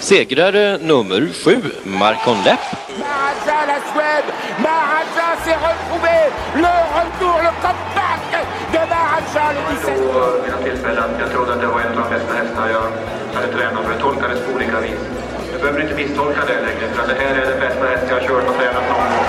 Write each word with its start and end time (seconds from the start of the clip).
Segrare 0.00 0.78
nummer 0.78 1.28
7, 1.32 1.84
Marcon 1.84 2.42
Lepp. 2.42 2.60
Maharaja, 2.98 3.66
la 3.66 3.78
Suède. 3.92 4.28
Maharaja 4.58 5.28
s'est 5.44 5.60
retrouvé. 5.68 6.16
Le 6.56 6.72
retour, 6.96 7.36
le 7.46 7.52
comeback 7.60 8.22
de 8.72 8.78
Maharaja 8.92 9.52
le 9.52 9.60
17. 9.76 9.92
Vid 9.92 10.42
mina 10.42 10.56
tillfällen. 10.64 11.10
Jag 11.20 11.30
trodde 11.30 11.52
att 11.52 11.60
det 11.60 11.66
var 11.66 11.80
en 11.80 11.98
av 11.98 12.10
de 12.10 12.14
bästa 12.14 12.32
hästar 12.34 12.68
jag 12.68 12.86
hade 13.34 13.52
tränat 13.52 13.84
för. 13.84 13.92
Det 13.92 14.00
tolkades 14.00 14.40
på 14.46 14.52
olika 14.52 14.80
vis. 14.80 15.00
Du 15.52 15.58
behöver 15.58 15.80
inte 15.82 15.94
misstolka 15.94 16.40
det 16.46 16.60
längre, 16.60 16.94
för 16.94 17.08
det 17.08 17.20
här 17.20 17.34
är 17.34 17.46
den 17.50 17.60
bästa 17.60 17.86
häst 17.86 18.04
jag 18.08 18.14
har 18.20 18.26
kört 18.28 18.48
och 18.48 18.56
tränat 18.56 18.88
någon 18.88 19.08
gång. 19.12 19.26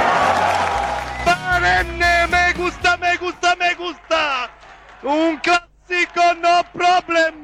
Barenne, 1.26 2.28
me 2.31 2.53
gusta, 2.64 2.98
me 3.02 3.12
gusta, 3.20 3.50
me 3.59 3.70
gusta! 3.84 4.24
Un 5.03 5.38
classico, 5.46 6.26
no 6.46 6.56
problem! 6.80 7.44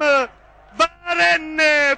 Barenne! 0.80 1.96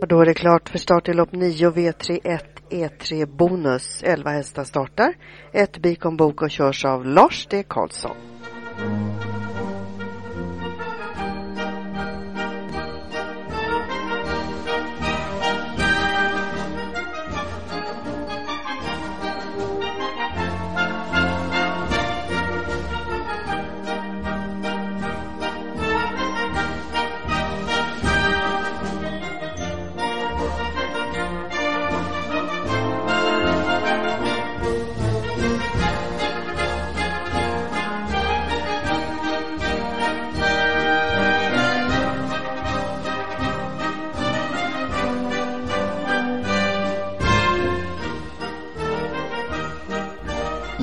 Och 0.00 0.08
då 0.08 0.20
är 0.20 0.26
det 0.26 0.34
klart 0.34 0.68
för 0.68 0.78
start 0.78 1.08
i 1.08 1.12
lopp 1.12 1.32
9 1.32 1.70
V31 1.70 2.40
E3 2.70 3.26
Bonus. 3.26 4.02
11 4.02 4.30
hästar 4.30 4.64
startar. 4.64 5.14
Ett 5.52 5.78
Bikon 5.78 6.16
Bok 6.16 6.42
och 6.42 6.50
körs 6.50 6.84
av 6.84 7.06
Lars 7.06 7.46
D. 7.46 7.64
Karlsson. 7.68 8.35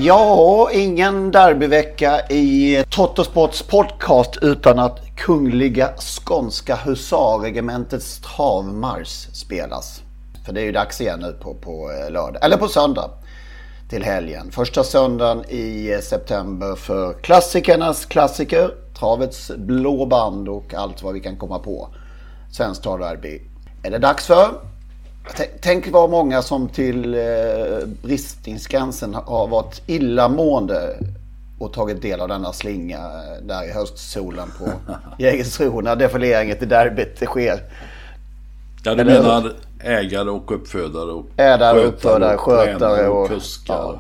Ja, 0.06 0.70
ingen 0.72 1.32
derbyvecka 1.32 2.20
i 2.30 2.84
Tottosports 2.90 3.62
podcast 3.62 4.38
utan 4.42 4.80
att 4.80 5.16
Kungliga 5.16 5.90
Skånska 5.98 6.76
Husarregementets 6.76 8.22
travmars 8.22 9.28
spelas. 9.34 10.02
För 10.46 10.54
det 10.54 10.62
är 10.62 10.66
ju 10.66 10.72
dags 10.72 11.02
igen 11.02 11.20
nu 11.20 11.34
på, 11.34 11.54
på 11.54 11.92
eh, 11.92 12.12
lördag, 12.12 12.46
eller 12.46 12.58
på 12.58 12.68
söndag 12.68 13.10
till 13.90 14.04
helgen. 14.04 14.52
Första 14.52 14.84
söndagen 14.84 15.46
i 15.50 16.00
september 16.04 16.76
för 16.76 17.14
klassikernas 17.14 18.06
klassiker, 18.06 18.72
travets 19.00 19.52
blå 19.58 20.06
band 20.06 20.50
och 20.50 20.74
allt 20.74 21.04
vad 21.04 21.14
vi 21.14 21.20
kan 21.20 21.38
komma 21.38 21.60
på. 21.60 21.90
Svenskt 22.52 22.84
travderby 22.84 23.42
är 23.84 23.92
det 23.92 24.00
dags 24.00 24.26
för. 24.26 24.73
Tänk 25.62 25.92
vad 25.92 26.10
många 26.10 26.42
som 26.42 26.70
till 26.70 27.14
eh, 27.14 27.88
bristningsgränsen 28.04 29.14
har 29.14 29.48
varit 29.48 29.82
illamående 29.88 30.98
och 31.60 31.74
tagit 31.74 32.02
del 32.02 32.22
av 32.22 32.28
denna 32.28 32.54
slinga 32.54 32.98
eh, 32.98 33.44
där 33.44 33.70
i 33.70 33.72
höstsolen 33.72 34.48
på 34.60 34.94
Jägersro 35.18 35.82
när 35.82 35.96
defileringen 35.96 36.58
till 36.58 36.70
derbyt 36.70 37.24
sker. 37.26 37.60
Ja, 38.84 38.96
du 38.96 39.04
menar 39.04 39.54
ägare 39.84 40.30
och 40.30 40.52
uppfödare 40.52 41.12
och 41.12 41.26
ägare 41.38 41.80
och 41.80 41.88
uppfödare, 41.88 42.38
skötare 42.38 43.08
och, 43.08 43.22
och 43.22 43.28
kuskar. 43.28 43.76
Ja, 43.76 44.00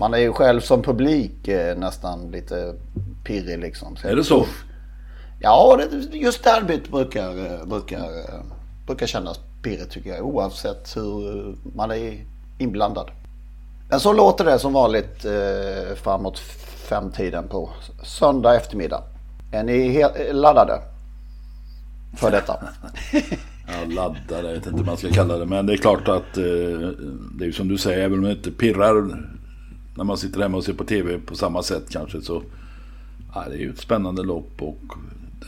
man 0.00 0.14
är 0.14 0.18
ju 0.18 0.32
själv 0.32 0.60
som 0.60 0.82
publik 0.82 1.48
eh, 1.48 1.78
nästan 1.78 2.30
lite 2.30 2.74
pirrig 3.24 3.58
liksom. 3.58 3.96
Så 3.96 4.08
är 4.08 4.16
det 4.16 4.24
så? 4.24 4.46
Ja, 5.40 5.80
just 6.12 6.44
derbyt 6.44 6.88
brukar, 6.88 7.66
brukar, 7.66 8.08
brukar 8.86 9.06
kännas 9.06 9.40
pirrigt 9.66 9.90
tycker 9.90 10.10
jag 10.10 10.26
oavsett 10.26 10.96
hur 10.96 11.56
man 11.76 11.90
är 11.90 12.24
inblandad. 12.58 13.10
Men 13.90 14.00
så 14.00 14.12
låter 14.12 14.44
det 14.44 14.58
som 14.58 14.72
vanligt 14.72 15.24
eh, 15.24 15.94
framåt 15.96 16.38
femtiden 16.88 17.48
på 17.48 17.70
söndag 18.02 18.56
eftermiddag. 18.56 19.02
Är 19.52 19.62
ni 19.62 20.04
laddade 20.32 20.82
för 22.16 22.30
detta? 22.30 22.56
ja, 23.66 23.94
laddade, 23.94 24.48
jag 24.48 24.54
vet 24.54 24.66
inte 24.66 24.78
hur 24.78 24.84
man 24.84 24.96
ska 24.96 25.10
kalla 25.10 25.38
det. 25.38 25.46
Men 25.46 25.66
det 25.66 25.72
är 25.72 25.76
klart 25.76 26.08
att 26.08 26.36
eh, 26.36 26.44
det 27.38 27.46
är 27.46 27.52
som 27.52 27.68
du 27.68 27.78
säger, 27.78 28.04
även 28.04 28.18
om 28.18 28.24
det 28.24 28.32
inte 28.32 28.50
pirrar 28.50 29.26
när 29.96 30.04
man 30.04 30.16
sitter 30.16 30.40
hemma 30.40 30.56
och 30.56 30.64
ser 30.64 30.72
på 30.72 30.84
tv 30.84 31.18
på 31.18 31.34
samma 31.34 31.62
sätt 31.62 31.90
kanske 31.90 32.20
så 32.20 32.42
ja, 33.34 33.44
det 33.48 33.54
är 33.54 33.58
ju 33.58 33.70
ett 33.70 33.78
spännande 33.78 34.22
lopp 34.22 34.62
och 34.62 34.78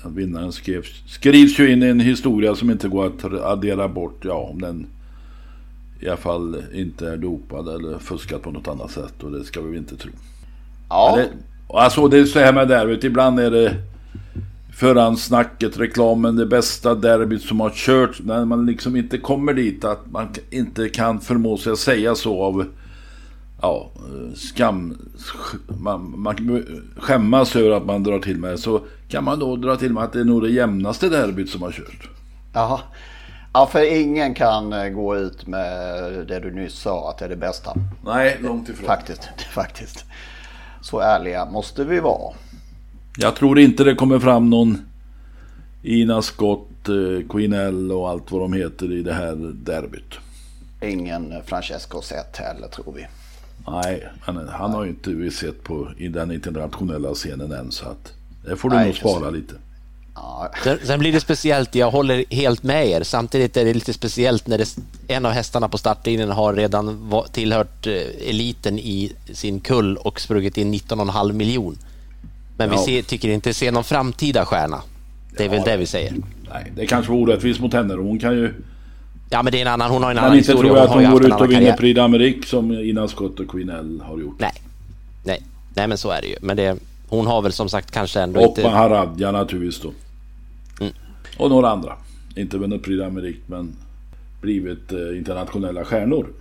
vinnaren 0.04 0.53
skrevs, 0.53 1.03
skrivs 1.06 1.59
ju 1.59 1.72
in 1.72 1.82
i 1.82 1.87
en 1.87 2.00
historia 2.00 2.54
som 2.54 2.71
inte 2.71 2.88
går 2.88 3.06
att 3.06 3.25
addera 3.25 3.88
bort. 3.88 4.25
Ja, 4.25 4.34
om 4.34 4.60
den 4.60 4.87
i 6.00 6.09
alla 6.09 6.16
fall 6.16 6.62
inte 6.75 7.09
är 7.09 7.16
dopad 7.16 7.69
eller 7.69 7.98
fuskat 7.98 8.43
på 8.43 8.50
något 8.50 8.69
annat 8.69 8.91
sätt. 8.91 9.22
Och 9.22 9.31
det 9.31 9.44
ska 9.44 9.60
vi 9.60 9.78
inte 9.78 9.97
tro. 9.97 10.10
Ja. 10.88 11.16
Det, 11.16 11.28
alltså 11.77 12.09
det 12.09 12.19
är 12.19 12.25
så 12.25 12.38
här 12.38 12.53
med 12.53 12.69
derbyt. 12.69 13.04
Ibland 13.04 13.41
är 13.41 13.50
det 13.50 13.75
förhandssnacket, 14.75 15.78
reklamen, 15.78 16.37
det 16.37 16.47
bästa 16.47 16.94
derbyt 16.94 17.43
som 17.43 17.60
har 17.60 17.71
kört. 17.71 18.21
När 18.25 18.44
man 18.44 18.66
liksom 18.66 18.97
inte 18.97 19.19
kommer 19.19 19.54
dit. 19.54 19.84
Att 19.84 20.10
man 20.10 20.28
inte 20.50 20.88
kan 20.88 21.21
förmå 21.21 21.56
sig 21.56 21.72
att 21.72 21.78
säga 21.78 22.15
så 22.15 22.43
av 22.43 22.66
ja, 23.62 23.91
skam, 24.34 24.98
man, 25.81 26.21
man 26.21 26.65
skämmas 26.97 27.56
över 27.56 27.71
att 27.71 27.87
man 27.87 28.03
drar 28.03 28.19
till 28.19 28.38
med 28.38 28.59
så 28.59 28.81
kan 29.09 29.25
man 29.25 29.39
då 29.39 29.57
dra 29.57 29.77
till 29.77 29.93
med 29.93 30.03
att 30.03 30.13
det 30.13 30.21
är 30.21 30.25
nog 30.25 30.43
det 30.43 30.51
jämnaste 30.51 31.09
derbyt 31.09 31.51
som 31.51 31.63
har 31.63 31.73
kört. 31.73 32.09
Jaha. 32.53 32.81
Ja, 33.53 33.67
för 33.67 34.01
ingen 34.01 34.35
kan 34.35 34.73
eh, 34.73 34.89
gå 34.89 35.17
ut 35.17 35.47
med 35.47 36.03
det 36.29 36.41
du 36.41 36.51
nyss 36.51 36.75
sa 36.75 37.11
att 37.11 37.19
det 37.19 37.25
är 37.25 37.28
det 37.28 37.37
bästa. 37.37 37.75
Nej, 38.05 38.39
långt 38.43 38.69
ifrån. 38.69 38.87
Faktiskt, 38.87 39.28
faktiskt. 39.55 40.05
Så 40.83 41.01
ärliga 41.01 41.45
måste 41.45 41.84
vi 41.84 42.01
vara. 42.01 42.34
Jag 43.19 43.37
tror 43.37 43.59
inte 43.59 43.84
det 43.84 43.95
kommer 43.95 44.19
fram 44.19 44.51
någon 44.51 44.78
Ina 45.83 46.22
Scott, 46.22 46.89
eh, 46.89 47.28
Queen 47.28 47.53
L 47.53 47.93
och 47.93 48.09
allt 48.09 48.33
vad 48.33 48.41
de 48.41 48.53
heter 48.53 48.93
i 48.93 49.03
det 49.03 49.13
här 49.13 49.37
derbyt. 49.54 50.15
Ingen 50.83 51.34
Francesco 51.47 52.01
Zet 52.03 52.37
heller 52.37 52.69
tror 52.69 52.93
vi. 52.93 53.07
Nej, 53.66 54.09
men 54.27 54.49
han 54.49 54.71
har 54.71 54.84
ju 54.84 54.91
inte 54.91 55.11
vi 55.11 55.31
sett 55.31 55.65
på 55.65 55.89
i 55.97 56.09
den 56.09 56.31
internationella 56.31 57.15
scenen 57.15 57.53
än 57.53 57.72
så 57.72 57.89
att 57.89 58.13
det 58.48 58.56
får 58.56 58.71
du 58.71 58.77
Nej, 58.77 58.86
nog 58.86 58.97
spara 58.97 59.30
lite. 59.30 59.54
Ja. 60.15 60.50
Sen, 60.65 60.78
sen, 60.83 61.00
blir 61.00 61.12
det 61.12 61.21
speciellt, 61.21 61.74
jag 61.74 61.91
håller 61.91 62.24
helt 62.30 62.62
med 62.62 62.86
er. 62.86 63.03
Samtidigt 63.03 63.56
är 63.56 63.65
det 63.65 63.74
lite 63.74 63.92
speciellt 63.92 64.47
när 64.47 64.59
det, 64.59 64.77
en 65.09 65.27
av 65.27 65.33
hästarna 65.33 65.68
på 65.68 65.78
startlinjen 65.78 66.30
har 66.30 66.54
redan 66.54 67.12
tillhört 67.33 67.86
eh, 67.86 67.92
eliten 68.28 68.78
i 68.78 69.12
sin 69.33 69.60
kull 69.60 69.97
och 69.97 70.21
sprungit 70.21 70.56
in 70.56 70.74
19,5 70.74 71.33
miljon. 71.33 71.78
Men 72.56 72.71
ja. 72.71 72.77
vi 72.77 72.84
ser, 72.84 73.03
tycker 73.03 73.28
inte 73.28 73.54
se 73.54 73.71
någon 73.71 73.84
framtida 73.84 74.45
stjärna. 74.45 74.83
Det 75.36 75.42
är 75.42 75.47
ja, 75.47 75.53
väl 75.53 75.62
det 75.65 75.77
vi 75.77 75.86
säger. 75.86 76.15
Nej, 76.53 76.72
det 76.77 76.86
kanske 76.86 77.12
var 77.12 77.18
orättvist 77.18 77.60
mot 77.60 77.72
henne. 77.72 77.94
Hon 77.94 78.18
kan 78.18 78.33
ju 78.33 78.54
Ja, 79.30 79.42
men 79.42 79.53
det 79.53 79.59
är 79.59 79.62
en 79.62 79.68
annan, 79.68 79.91
hon 79.91 80.03
har 80.03 80.10
en 80.10 80.15
Men 80.15 80.24
annan 80.24 80.39
inte 80.39 80.53
historia. 80.53 80.72
tror 80.72 80.78
jag 80.78 80.89
att 80.89 80.94
hon 80.94 81.10
går 81.10 81.27
ut 81.27 81.41
och 81.41 81.51
vinner. 81.51 81.77
Prix 81.77 81.98
d'Amérique 81.98 82.47
som 82.47 82.72
Ina 82.72 83.09
Scott 83.09 83.41
och 83.41 83.48
Queen 83.48 83.68
L 83.68 84.03
har 84.04 84.18
gjort. 84.18 84.41
Nej. 84.41 84.53
Nej. 85.24 85.42
Nej, 85.74 85.86
men 85.86 85.98
så 85.98 86.10
är 86.10 86.21
det 86.21 86.28
ju. 86.28 86.36
Men 86.41 86.56
det, 86.56 86.77
hon 87.09 87.27
har 87.27 87.43
väl 87.43 87.53
som 87.53 87.69
sagt 87.69 87.91
kanske 87.91 88.21
ändå 88.21 88.41
Och 88.41 88.47
inte... 88.47 88.63
Maharadja 88.63 89.33
naturligtvis 89.33 89.83
då. 89.83 89.93
Mm. 90.81 90.93
Och 91.39 91.51
några 91.51 91.71
andra. 91.71 91.97
Inte 92.37 92.59
vunnit 92.59 92.83
Prix 92.83 93.03
d'Amérique 93.03 93.41
men 93.47 93.77
blivit 94.41 94.93
eh, 94.93 95.19
internationella 95.19 95.84
stjärnor. 95.84 96.33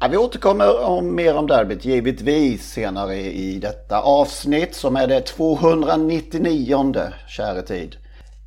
Ja, 0.00 0.08
vi 0.08 0.16
återkommer 0.16 0.84
om, 0.84 1.14
mer 1.14 1.36
om 1.36 1.46
derbyt 1.46 1.84
givetvis 1.84 2.72
senare 2.72 3.16
i 3.16 3.58
detta 3.58 4.00
avsnitt 4.00 4.74
som 4.74 4.96
är 4.96 5.06
det 5.06 5.20
299 5.20 6.94
käre 7.28 7.62
tid. 7.62 7.96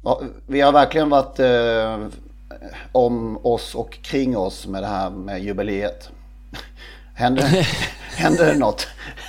Ja, 0.04 0.22
Vi 0.48 0.62
har 0.62 0.72
verkligen 0.72 1.10
varit 1.10 1.40
eh, 1.40 2.08
om 2.92 3.46
oss 3.46 3.76
och 3.76 3.94
kring 4.04 4.38
oss 4.38 4.68
med 4.68 4.84
det 4.84 4.88
här 4.88 5.10
med 5.10 5.44
jubileet. 5.44 6.10
Händer, 7.16 7.44
händer 8.16 8.46
det 8.46 8.58
något? 8.60 8.88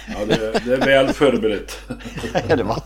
Ja, 0.09 0.25
det, 0.27 0.65
det 0.65 0.73
är 0.73 1.05
väl 1.05 1.13
förberett. 1.13 1.79
ja, 2.49 2.57
det 2.57 2.63
var, 2.63 2.83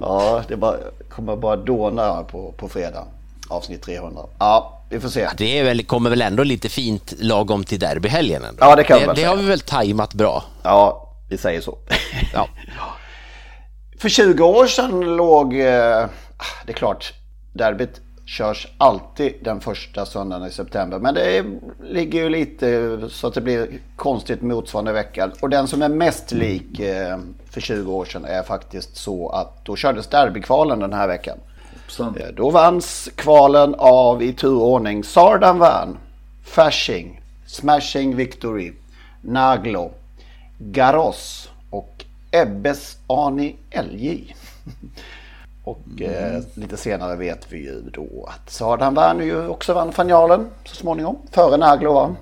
ja, 0.00 0.42
det 0.48 0.56
bara, 0.56 0.76
kommer 1.08 1.36
bara 1.36 1.56
dåna 1.56 2.22
på, 2.22 2.52
på 2.52 2.68
fredag. 2.68 3.04
Avsnitt 3.48 3.82
300. 3.82 4.22
Ja, 4.38 4.82
vi 4.90 5.00
får 5.00 5.08
se. 5.08 5.28
Det 5.36 5.58
är 5.58 5.64
väl, 5.64 5.84
kommer 5.84 6.10
väl 6.10 6.22
ändå 6.22 6.42
lite 6.44 6.68
fint 6.68 7.14
lagom 7.18 7.64
till 7.64 7.78
derbyhelgen 7.78 8.44
ändå. 8.44 8.58
Ja, 8.60 8.76
det 8.76 8.84
kan 8.84 9.00
det, 9.00 9.06
väl 9.06 9.14
det 9.14 9.20
säga. 9.20 9.28
har 9.28 9.36
vi 9.36 9.46
väl 9.46 9.60
tajmat 9.60 10.14
bra. 10.14 10.44
Ja, 10.62 11.12
vi 11.30 11.38
säger 11.38 11.60
så. 11.60 11.78
Ja. 12.34 12.48
För 14.00 14.08
20 14.08 14.44
år 14.44 14.66
sedan 14.66 15.00
låg, 15.00 15.54
eh, 15.54 16.06
det 16.66 16.72
är 16.72 16.72
klart, 16.72 17.12
derbyt 17.54 18.00
körs 18.26 18.66
alltid 18.78 19.34
den 19.42 19.60
första 19.60 20.06
söndagen 20.06 20.48
i 20.48 20.50
september. 20.50 20.98
Men 20.98 21.14
det 21.14 21.36
är, 21.38 21.44
ligger 21.82 22.22
ju 22.22 22.28
lite 22.28 22.98
så 23.10 23.26
att 23.26 23.34
det 23.34 23.40
blir 23.40 23.68
konstigt 23.96 24.42
motsvarande 24.42 24.92
vecka. 24.92 25.30
Och 25.40 25.50
den 25.50 25.68
som 25.68 25.82
är 25.82 25.88
mest 25.88 26.32
lik 26.32 26.80
eh, 26.80 27.18
för 27.50 27.60
20 27.60 27.92
år 27.92 28.04
sedan 28.04 28.24
är 28.24 28.42
faktiskt 28.42 28.96
så 28.96 29.28
att 29.28 29.64
då 29.64 29.76
kördes 29.76 30.06
derbykvalen 30.06 30.78
den 30.78 30.92
här 30.92 31.08
veckan. 31.08 31.38
Eh, 32.20 32.28
Då 32.36 32.50
vanns 32.50 33.08
kvalen 33.16 33.74
av 33.78 34.22
i 34.22 34.32
turordning 34.32 35.04
Sardan 35.04 35.58
vann, 35.58 35.98
Fasching, 36.44 37.20
Smashing 37.46 38.16
Victory, 38.16 38.72
Naglo, 39.20 39.90
Garos 40.58 41.50
och 41.70 42.04
Ebbes 42.30 42.96
Ani 43.06 43.56
LJ. 43.82 44.34
Och 45.66 46.02
eh, 46.02 46.42
lite 46.54 46.76
senare 46.76 47.16
vet 47.16 47.52
vi 47.52 47.58
ju 47.58 47.80
då 47.92 48.28
att 48.28 48.50
Sardan 48.50 48.94
vann 48.94 49.20
ju 49.20 49.48
också 49.48 49.74
vann 49.74 49.92
finalen 49.92 50.46
så 50.64 50.76
småningom. 50.76 51.16
Före 51.30 51.56
Naglo 51.56 51.92
va? 51.92 52.16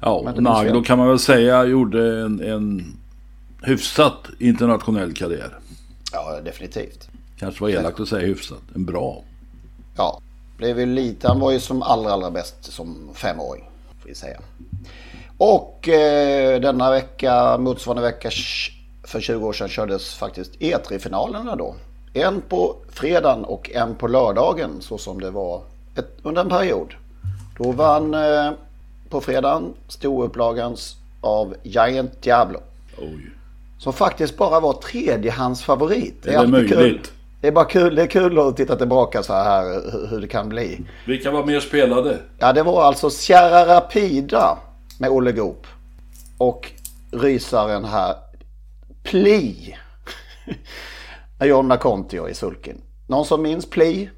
Ja, 0.00 0.32
Naglo 0.36 0.82
kan 0.82 0.98
man 0.98 1.08
väl 1.08 1.18
säga 1.18 1.64
gjorde 1.64 2.22
en, 2.22 2.40
en 2.40 2.96
hyfsat 3.62 4.16
internationell 4.38 5.12
karriär. 5.14 5.58
Ja, 6.12 6.40
definitivt. 6.44 7.08
Kanske 7.38 7.62
var 7.62 7.70
elakt 7.70 8.00
att 8.00 8.08
säga 8.08 8.26
hyfsat. 8.26 8.62
En 8.74 8.84
bra. 8.84 9.22
Ja, 9.96 10.20
blev 10.56 10.80
ju 10.80 10.86
lite. 10.86 11.28
Han 11.28 11.40
var 11.40 11.52
ju 11.52 11.60
som 11.60 11.82
allra, 11.82 12.12
allra 12.12 12.30
bäst 12.30 12.72
som 12.72 13.10
femåring. 13.14 13.64
Får 14.02 14.08
vi 14.08 14.14
säga. 14.14 14.40
Och 15.38 15.88
eh, 15.88 16.60
denna 16.60 16.90
vecka, 16.90 17.58
motsvarande 17.58 18.02
vecka 18.02 18.30
för 19.04 19.20
20 19.20 19.46
år 19.46 19.52
sedan 19.52 19.68
kördes 19.68 20.14
faktiskt 20.14 20.52
E3-finalerna 20.54 21.56
då. 21.56 21.74
En 22.14 22.40
på 22.40 22.76
fredagen 22.88 23.44
och 23.44 23.70
en 23.70 23.94
på 23.94 24.08
lördagen 24.08 24.70
så 24.80 24.98
som 24.98 25.20
det 25.20 25.30
var 25.30 25.62
ett, 25.96 26.16
under 26.22 26.42
en 26.42 26.48
period. 26.48 26.94
Då 27.58 27.72
vann 27.72 28.14
eh, 28.14 28.50
på 29.08 29.20
fredagen 29.20 29.74
storupplagans 29.88 30.96
av 31.20 31.54
Giant 31.62 32.22
Diablo. 32.22 32.60
Oj. 32.98 33.30
Som 33.78 33.92
faktiskt 33.92 34.36
bara 34.36 34.60
var 34.60 34.72
tredjehandsfavorit. 34.72 36.26
Är 36.26 36.30
det 36.32 36.38
alltid 36.38 36.52
möjligt? 36.52 36.72
Kul. 36.78 37.00
Det 37.40 37.48
är 37.48 37.52
bara 37.52 37.64
kul, 37.64 37.94
det 37.94 38.02
är 38.02 38.06
kul 38.06 38.38
att 38.38 38.56
titta 38.56 38.76
tillbaka 38.76 39.22
så 39.22 39.32
här 39.32 39.62
hur- 39.92 40.06
hur 40.10 40.20
det 40.20 40.28
kan 40.28 40.48
bli. 40.48 40.80
Vilka 41.06 41.30
var 41.30 41.44
mer 41.44 41.60
spelade? 41.60 42.18
Ja, 42.38 42.52
det 42.52 42.62
var 42.62 42.82
alltså 42.84 43.10
Sierra 43.10 43.66
Rapida 43.76 44.58
med 45.00 45.10
Olle 45.10 45.32
Goop. 45.32 45.66
Och 46.38 46.70
rysaren 47.12 47.84
här, 47.84 48.14
Pli. 49.02 49.76
Med 51.42 51.48
Jonna 51.48 51.76
Kontio 51.76 52.28
i 52.28 52.34
sulken. 52.34 52.80
Någon 53.06 53.24
som 53.24 53.42
minns 53.42 53.66
Pli? 53.66 54.10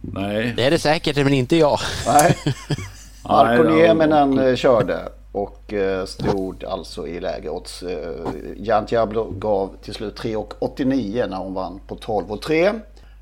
Nej. 0.00 0.52
Det 0.56 0.64
är 0.64 0.70
det 0.70 0.78
säkert, 0.78 1.16
men 1.16 1.32
inte 1.32 1.56
jag. 1.56 1.78
Nej. 2.06 2.36
Marko 3.24 3.62
Nieminen 3.62 4.38
eh, 4.38 4.54
körde 4.54 5.08
och 5.32 5.72
eh, 5.72 6.04
stod 6.04 6.64
alltså 6.64 7.06
i 7.06 7.20
lägerodds. 7.20 7.82
Eh, 7.82 8.30
Jan 8.56 8.84
Diablo 8.84 9.30
gav 9.30 9.76
till 9.82 9.94
slut 9.94 10.20
3,89 10.20 11.28
när 11.28 11.36
hon 11.36 11.54
vann 11.54 11.80
på 11.86 11.96
12,3. 11.96 12.80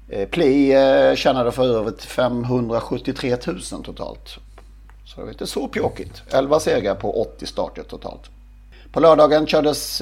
Eh, 0.08 0.28
Pli 0.28 0.74
tjänade 1.16 1.52
för 1.52 1.64
övrigt 1.64 2.02
573 2.02 3.36
000 3.46 3.60
totalt. 3.84 4.28
Så 5.04 5.16
det 5.16 5.22
var 5.22 5.32
inte 5.32 5.46
så 5.46 5.68
pjåkigt. 5.68 6.22
11 6.32 6.60
segrar 6.60 6.94
på 6.94 7.22
80 7.22 7.46
starter 7.46 7.82
totalt. 7.82 8.30
På 8.92 9.00
lördagen 9.00 9.46
kördes 9.46 10.00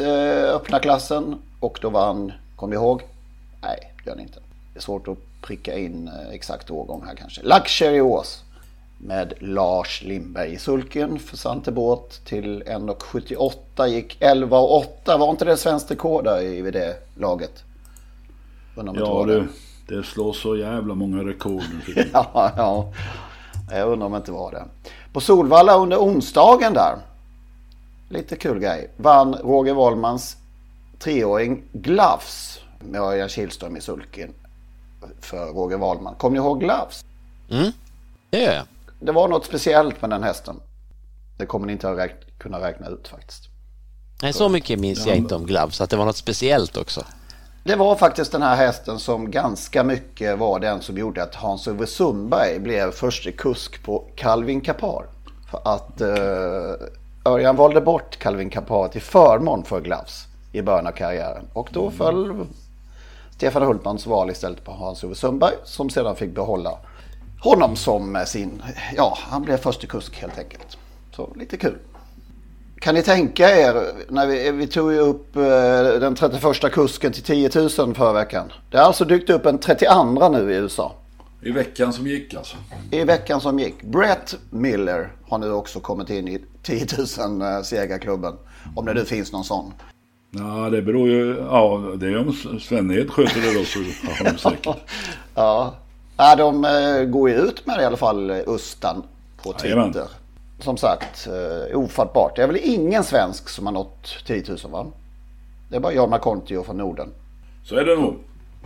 öppna 0.54 0.78
klassen 0.78 1.42
och 1.60 1.78
då 1.82 1.90
vann, 1.90 2.32
kom 2.58 2.70
ni 2.70 2.76
ihåg? 2.76 3.02
Nej, 3.62 3.92
det 4.04 4.10
gör 4.10 4.16
ni 4.16 4.22
inte. 4.22 4.40
Det 4.72 4.78
är 4.78 4.82
svårt 4.82 5.08
att 5.08 5.18
pricka 5.42 5.78
in 5.78 6.08
eh, 6.08 6.34
exakt 6.34 6.70
årgång 6.70 7.02
här 7.06 7.14
kanske. 7.14 7.42
Luxury 7.42 8.00
Ås 8.00 8.42
med 8.98 9.32
Lars 9.38 10.02
Lindberg 10.02 10.52
i 10.52 10.58
sulken 10.58 11.18
för 11.18 11.36
Santebåt 11.36 12.24
till 12.24 12.62
1,78 12.62 13.86
gick 13.86 14.20
11,8. 14.20 15.18
Var 15.18 15.30
inte 15.30 15.44
det 15.44 15.56
svenskt 15.56 15.90
rekord 15.90 16.24
där 16.24 16.40
i 16.40 16.70
det 16.70 16.96
laget? 17.16 17.64
Det 18.74 18.82
Ja 18.94 19.24
du, 19.26 19.48
det 19.88 20.02
slås 20.02 20.40
så 20.40 20.56
jävla 20.56 20.94
många 20.94 21.24
rekord 21.24 21.62
ja, 22.12 22.52
ja. 22.56 22.92
Jag 23.70 23.88
undrar 23.88 24.06
om 24.06 24.12
det 24.12 24.18
inte 24.18 24.32
var 24.32 24.52
det. 24.52 24.64
På 25.12 25.20
Solvalla 25.20 25.76
under 25.76 25.96
onsdagen 25.96 26.74
där. 26.74 26.96
Lite 28.08 28.36
kul 28.36 28.58
grej. 28.58 28.90
Vann 28.96 29.34
Roger 29.34 29.74
Wollmans 29.74 30.36
treåring 30.98 31.62
Gloves 31.72 32.60
med 32.80 33.00
Örjan 33.00 33.28
Kihlström 33.28 33.76
i 33.76 33.80
sulken 33.80 34.34
för 35.20 35.46
Roger 35.46 35.76
Wollman. 35.76 36.14
Kommer 36.14 36.38
ni 36.38 36.44
ihåg 36.44 36.60
Gloves? 36.60 37.04
Mm, 37.50 37.72
det 38.30 38.42
gör 38.42 38.52
jag. 38.52 38.64
Det 39.00 39.12
var 39.12 39.28
något 39.28 39.44
speciellt 39.46 40.00
med 40.02 40.10
den 40.10 40.22
hästen. 40.22 40.60
Det 41.38 41.46
kommer 41.46 41.66
ni 41.66 41.72
inte 41.72 41.90
att 41.90 41.98
räk- 41.98 42.38
kunna 42.38 42.60
räkna 42.60 42.88
ut 42.88 43.08
faktiskt. 43.08 43.42
Nej, 44.22 44.32
så 44.32 44.48
mycket 44.48 44.80
minns 44.80 45.06
jag 45.06 45.16
inte 45.16 45.34
om 45.34 45.46
Gloves, 45.46 45.80
att 45.80 45.90
det 45.90 45.96
var 45.96 46.04
något 46.04 46.16
speciellt 46.16 46.76
också. 46.76 47.04
Det 47.64 47.76
var 47.76 47.96
faktiskt 47.96 48.32
den 48.32 48.42
här 48.42 48.56
hästen 48.56 48.98
som 48.98 49.30
ganska 49.30 49.84
mycket 49.84 50.38
var 50.38 50.60
den 50.60 50.82
som 50.82 50.98
gjorde 50.98 51.22
att 51.22 51.34
Hans-Ove 51.34 51.86
Sundberg 51.86 52.58
blev 52.58 52.90
första 52.90 53.32
kusk 53.32 53.82
på 53.82 54.04
Calvin 54.16 54.60
Kapar. 54.60 55.06
För 55.50 55.60
att 55.64 56.00
eh, 56.00 57.32
Örjan 57.32 57.56
valde 57.56 57.80
bort 57.80 58.18
Calvin 58.18 58.50
Kapar 58.50 58.88
till 58.88 59.02
förmån 59.02 59.64
för 59.64 59.80
Gloves 59.80 60.24
i 60.52 60.62
början 60.62 60.86
av 60.86 60.92
karriären. 60.92 61.44
Och 61.52 61.68
då 61.72 61.90
föll 61.90 62.46
Stefan 63.30 63.62
Hultmans 63.62 64.06
val 64.06 64.30
istället 64.30 64.64
på 64.64 64.72
Hans-Ove 64.72 65.14
Sundberg 65.14 65.54
som 65.64 65.90
sedan 65.90 66.16
fick 66.16 66.34
behålla 66.34 66.78
honom 67.40 67.76
som 67.76 68.24
sin, 68.26 68.62
ja 68.96 69.18
han 69.20 69.42
blev 69.42 69.56
första 69.56 69.86
kusk 69.86 70.16
helt 70.16 70.38
enkelt. 70.38 70.78
Så 71.16 71.32
lite 71.36 71.56
kul. 71.56 71.78
Kan 72.80 72.94
ni 72.94 73.02
tänka 73.02 73.50
er, 73.50 73.92
när 74.08 74.26
vi, 74.26 74.50
vi 74.50 74.66
tog 74.66 74.92
ju 74.92 74.98
upp 74.98 75.36
eh, 75.36 75.42
den 76.00 76.14
31 76.14 76.72
kusken 76.72 77.12
till 77.12 77.22
10 77.22 77.50
000 77.54 77.94
förra 77.94 78.12
veckan. 78.12 78.52
Det 78.70 78.76
har 78.76 78.84
alltså 78.84 79.04
dykt 79.04 79.30
upp 79.30 79.46
en 79.46 79.58
32 79.58 80.28
nu 80.28 80.52
i 80.52 80.56
USA. 80.56 80.94
I 81.42 81.50
veckan 81.50 81.92
som 81.92 82.06
gick 82.06 82.34
alltså. 82.34 82.56
I 82.90 83.04
veckan 83.04 83.40
som 83.40 83.58
gick. 83.58 83.82
Brett 83.82 84.34
Miller 84.50 85.12
har 85.28 85.38
nu 85.38 85.52
också 85.52 85.80
kommit 85.80 86.10
in 86.10 86.28
i 86.28 86.44
10 86.62 86.86
000 87.18 87.42
eh, 87.42 87.62
segerklubben. 87.62 88.34
Om 88.76 88.86
det 88.86 88.94
nu 88.94 89.04
finns 89.04 89.32
någon 89.32 89.44
sån. 89.44 89.72
Ja, 90.30 90.70
det 90.70 90.82
beror 90.82 91.08
ju... 91.08 91.36
Ja, 91.50 91.82
det 91.96 92.06
är 92.06 92.18
om 92.18 92.32
Sven-Ed 92.60 93.10
sköter 93.10 93.40
det 93.40 93.58
då 93.58 93.64
så 93.64 93.78
har 93.78 94.32
de 94.32 94.38
säkert. 94.38 94.76
Ja, 95.34 95.74
ja 96.16 96.36
de 96.36 96.64
eh, 96.64 97.04
går 97.04 97.30
ju 97.30 97.36
ut 97.36 97.66
med 97.66 97.78
det 97.78 97.82
i 97.82 97.86
alla 97.86 97.96
fall, 97.96 98.30
eh, 98.30 98.36
Ustan 98.46 99.02
på 99.42 99.52
Twitter. 99.52 99.68
Jajamän. 99.68 99.94
Som 100.60 100.76
sagt, 100.76 101.26
eh, 101.26 101.78
ofattbart. 101.78 102.36
Det 102.36 102.42
är 102.42 102.46
väl 102.46 102.60
ingen 102.62 103.04
svensk 103.04 103.48
som 103.48 103.66
har 103.66 103.72
nått 103.72 104.24
10 104.26 104.44
000 104.48 104.58
va? 104.70 104.86
Det 105.70 105.76
är 105.76 105.80
bara 105.80 105.92
Jorma 105.92 106.18
Kontio 106.18 106.62
från 106.62 106.76
Norden. 106.76 107.08
Så 107.64 107.76
är 107.76 107.84
det 107.84 107.96
nog. 107.96 108.14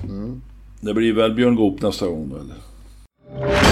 Mm. 0.02 0.42
Det 0.80 0.94
blir 0.94 1.12
väl 1.12 1.34
Björn 1.34 1.56
Goop 1.56 1.82
nästa 1.82 2.06
gång 2.06 2.30
då, 2.30 2.36
eller? 2.36 3.71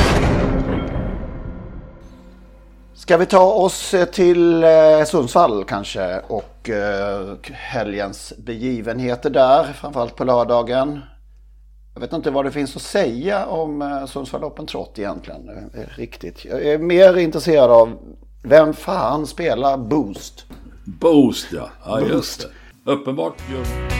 Ska 3.01 3.17
vi 3.17 3.27
ta 3.27 3.53
oss 3.53 3.95
eh, 3.95 4.05
till 4.05 4.65
eh, 4.65 5.05
Sundsvall 5.07 5.65
kanske 5.65 6.21
och 6.29 6.71
eh, 6.71 7.37
helgens 7.53 8.33
begivenheter 8.39 9.31
där, 9.31 9.65
framförallt 9.73 10.17
på 10.17 10.25
lördagen. 10.25 11.01
Jag 11.95 12.01
vet 12.01 12.13
inte 12.13 12.31
vad 12.31 12.45
det 12.45 12.51
finns 12.51 12.77
att 12.77 12.83
säga 12.83 13.47
om 13.47 14.07
Sundsvall 14.09 14.45
Open 14.45 14.67
Trot 14.67 14.99
egentligen. 14.99 15.71
Riktigt. 15.97 16.45
Jag 16.45 16.63
är 16.63 16.79
mer 16.79 17.17
intresserad 17.17 17.71
av 17.71 17.99
vem 18.43 18.75
fan 18.75 19.27
spelar 19.27 19.77
Boost? 19.77 20.45
Boost 20.85 21.47
ja. 21.53 21.69
ja 21.85 22.01
just 22.01 22.41
det. 22.85 22.93
Uppenbart 22.93 23.35
gör 23.53 24.00